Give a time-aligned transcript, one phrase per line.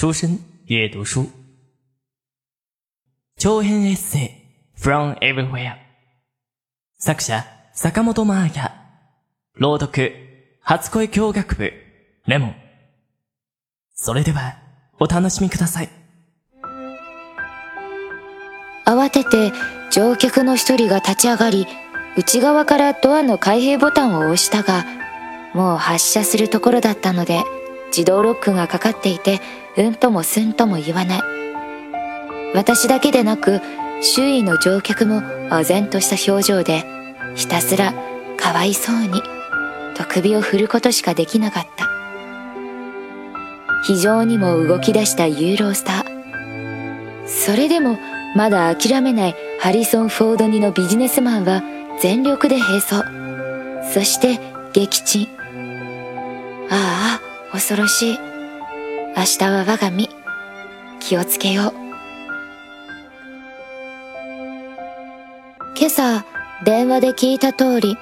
[0.00, 1.28] 书生阅读书，
[3.36, 4.82] 長編エッセイ。
[4.82, 5.74] From Everywhere.
[6.98, 8.72] 作者坂本真綾
[9.56, 10.10] 朗読
[10.62, 11.74] 初恋教学部。
[12.26, 12.46] レモ。
[12.46, 12.54] ン
[13.94, 14.56] それでは
[14.98, 15.90] お楽しみください。
[18.86, 19.52] 慌てて
[19.90, 21.66] 乗客の一人が立ち上がり
[22.16, 24.86] 内側からドアの開閉ボタンを押したが
[25.52, 27.42] もう発車するところだったので
[27.88, 29.42] 自動ロックがかかっていて
[29.76, 31.20] うんともすんとも言わない。
[32.54, 33.60] 私だけでなく
[34.02, 36.84] 周囲の乗客も唖然とした表情で
[37.36, 37.94] ひたすら
[38.36, 39.22] かわいそうに
[39.94, 41.88] と首を振ることしかできなかった。
[43.84, 47.26] 非常にも動き出したユーロスター。
[47.26, 47.98] それでも
[48.34, 51.62] まだ諦めないハリソン・フォード似のビジネスマンは
[52.00, 53.04] 全力で並走。
[53.92, 54.38] そして
[54.72, 55.28] 撃沈。
[56.70, 58.29] ああ恐ろしい。
[59.16, 60.08] 明日は我が身。
[61.00, 61.74] 気をつけよう。
[65.76, 66.24] 今朝
[66.64, 67.96] 電話で聞いた通り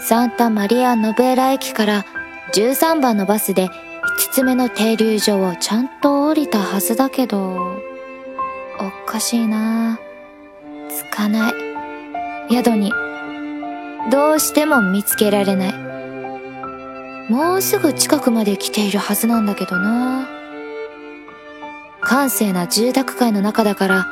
[0.00, 2.04] サンタマリア・ノベーラ駅から
[2.54, 3.70] 13番のバスで5
[4.32, 7.82] つ目の停留所をちゃんと降りたはずだけど
[8.78, 9.98] おかしいな。
[10.88, 11.52] 着かない。
[12.50, 12.90] 宿に
[14.10, 15.74] どうしても見つけられない。
[17.30, 20.28] もうすぐ近くまで来ているはずなんだけどな。
[22.04, 24.06] 閑静な住宅街の中だから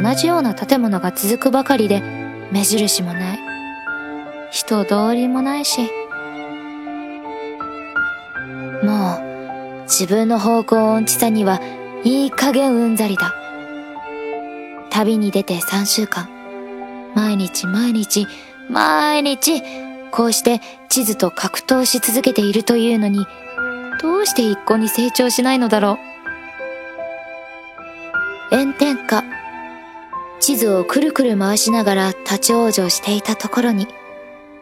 [0.00, 2.02] 同じような建物が続くばかりで
[2.52, 3.38] 目印もない。
[4.50, 5.90] 人通りもないし。
[8.82, 11.60] もう自分の方向音痴さには
[12.04, 13.34] いい加減うんざりだ。
[14.90, 16.28] 旅に出て3週間。
[17.14, 18.26] 毎日毎日
[18.68, 19.62] 毎日
[20.10, 23.26] こうして地図と格闘し続けているというのに
[24.00, 26.17] どうして一向に成長しないのだろう。
[28.50, 29.24] 炎天下。
[30.40, 33.86] 地図をくるくる回しながら立ち往生していたところに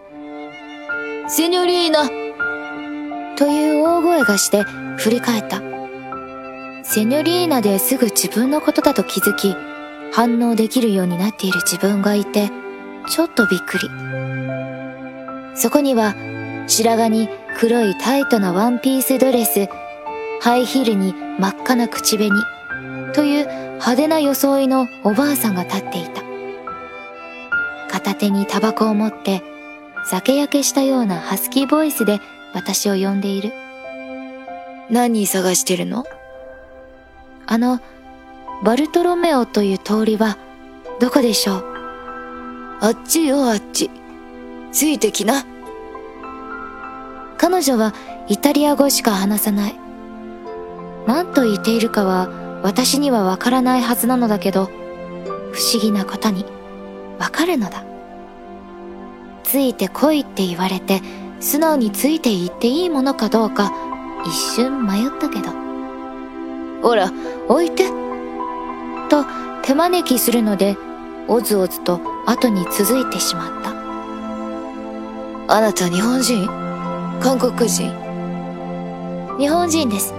[1.29, 2.09] 「セニョリーナ!」
[3.37, 4.65] という大声がして
[4.97, 5.61] 振り返った。
[6.83, 9.55] セニョリーナですぐ自分のことだと気づき
[10.13, 12.51] 反応できるようになっている自分がいて
[13.09, 13.89] ちょっとびっくり。
[15.55, 16.15] そこには
[16.67, 19.69] 白髪に黒いタイトなワンピースドレス
[20.41, 22.33] ハイヒールに真っ赤な口紅
[23.17, 26.23] という派手な装いのおばあさんが立っていた。
[27.91, 29.43] 片手にタバコを持って
[30.05, 32.21] 酒焼けしたようなハスキーボイスで
[32.53, 33.53] 私を呼んでいる。
[34.91, 36.05] 何探してるの？
[37.47, 37.81] あの
[38.63, 40.37] バルトロメオという通りは
[41.01, 41.65] どこでしょう？
[42.83, 43.91] あっちよあっち。
[44.73, 45.47] ついてきな。
[47.39, 47.95] 彼女は
[48.29, 49.77] イタリア語しか話さない。
[51.07, 54.67] 何と言っているかは私にはわからないはずなのだけど
[55.53, 56.45] 不思議なことに
[57.19, 57.85] わかるのだ。
[59.45, 61.01] ついて来いって言われて
[61.41, 63.73] 素直についていっていいものかどうか
[64.25, 65.51] 一瞬迷ったけど。
[66.83, 67.13] ほら
[67.49, 67.91] 置いて。
[69.09, 69.25] と
[69.63, 70.77] 手招きするので
[71.29, 73.71] おずおずと後に続いてしまった。
[75.55, 76.49] あなた日本人？
[77.21, 77.93] 韓国人？
[79.39, 80.13] 日本人です。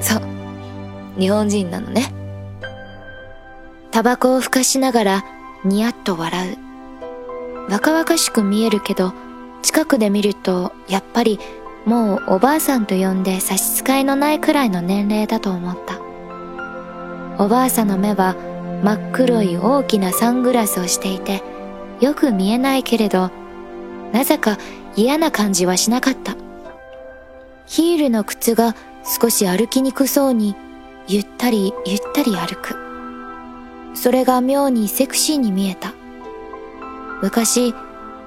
[0.00, 0.27] そう。
[1.18, 2.12] 日本人なのね。
[3.90, 5.24] タバコをふかしながら
[5.64, 6.58] ニヤッと笑う。
[7.70, 9.12] 若々しく見えるけど
[9.62, 11.38] 近くで見るとやっぱり
[11.84, 16.00] もうおばあさんと呼んで差し支えのないくらいの年齢だと思った。
[17.42, 18.36] おばあさんの目は
[18.82, 21.42] 真っ黒い大きなサングラスをしていて
[22.00, 23.30] よく見えないけれど
[24.12, 24.58] なぜか
[24.96, 26.36] 嫌な感じはしなかった。
[27.66, 28.74] ヒールの靴が
[29.20, 30.56] 少し歩きにくそうに
[31.10, 32.76] ゆったりゆったり歩く。
[33.94, 35.94] それが妙にセクシーに見えた。
[37.22, 37.74] 昔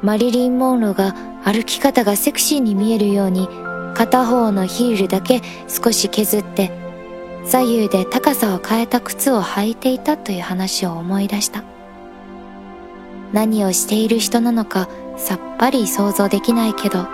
[0.02, 1.14] マリリン・モンロが
[1.46, 3.48] 歩き方がセクシーに見えるように
[3.94, 6.72] 片方のヒールだけ少し削って
[7.46, 11.64] 左右で高さを変えた靴を履いていたという話を思い出した。
[13.32, 17.08] 何をしている人なのかさっぱり想像できないけど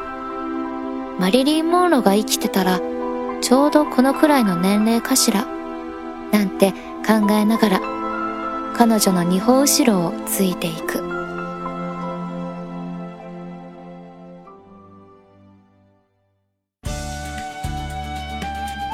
[1.20, 2.80] マリリン・モンロが生きてたら
[3.42, 5.57] ちょうどこのくらいの年齢かしら。
[6.31, 6.73] なんて
[7.07, 7.81] 考えながら
[8.75, 11.03] 彼女の二歩後ろをついていく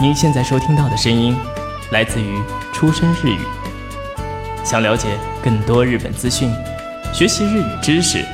[0.00, 1.37] 您现在收听到的声音
[1.91, 2.41] 来自于
[2.73, 3.39] 出生日语。
[4.62, 6.53] 想了解更多日本资讯，
[7.12, 8.25] 学习日语知识，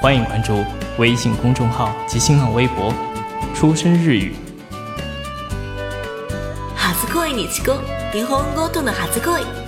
[0.00, 0.64] 欢迎关注
[0.98, 2.94] 微信公众号及新浪微博“
[3.54, 4.34] 出生日语”。
[7.13, 7.79] 恥初恋日語
[8.11, 9.62] 日本語との初恋。